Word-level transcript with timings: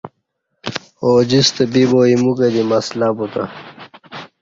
اوجِستہ 1.03 1.63
بِیبا 1.71 2.01
اِیمو 2.09 2.31
کہ 2.37 2.47
دی 2.53 2.61
مسلہ 2.71 3.09
بُوتہ 3.15 3.43